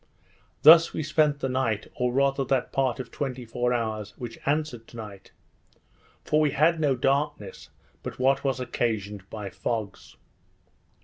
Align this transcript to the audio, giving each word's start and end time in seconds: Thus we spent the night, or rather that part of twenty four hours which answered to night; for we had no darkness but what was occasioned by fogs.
Thus 0.63 0.93
we 0.93 1.03
spent 1.03 1.41
the 1.41 1.47
night, 1.47 1.85
or 1.93 2.11
rather 2.11 2.43
that 2.45 2.71
part 2.71 2.99
of 2.99 3.11
twenty 3.11 3.45
four 3.45 3.71
hours 3.71 4.15
which 4.17 4.39
answered 4.47 4.87
to 4.87 4.97
night; 4.97 5.31
for 6.25 6.39
we 6.41 6.49
had 6.49 6.79
no 6.79 6.95
darkness 6.95 7.69
but 8.01 8.17
what 8.17 8.43
was 8.43 8.59
occasioned 8.59 9.29
by 9.29 9.51
fogs. 9.51 10.15